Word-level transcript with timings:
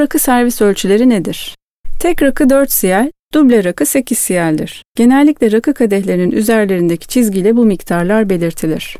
rakı 0.00 0.18
servis 0.18 0.62
ölçüleri 0.62 1.08
nedir? 1.08 1.56
Tek 2.00 2.22
rakı 2.22 2.50
4 2.50 2.72
siyel, 2.72 3.12
duble 3.34 3.64
rakı 3.64 3.86
8 3.86 4.18
siyeldir. 4.18 4.84
Genellikle 4.96 5.52
rakı 5.52 5.74
kadehlerinin 5.74 6.30
üzerlerindeki 6.30 7.08
çizgiyle 7.08 7.56
bu 7.56 7.64
miktarlar 7.64 8.30
belirtilir. 8.30 8.96